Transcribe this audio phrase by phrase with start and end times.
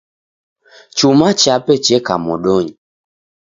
[0.97, 2.73] Chuma chape cheka modonyi.